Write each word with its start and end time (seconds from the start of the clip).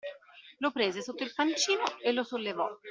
Lo 0.57 0.71
prese 0.71 1.03
sotto 1.03 1.21
il 1.21 1.31
pancino 1.31 1.83
e 2.01 2.11
lo 2.11 2.23
sollevò. 2.23 2.67